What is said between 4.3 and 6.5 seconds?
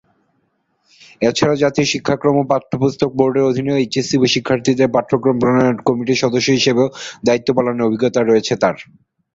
শিক্ষার্থীদের পাঠ্যক্রম প্রণয়ন কমিটির সদস্য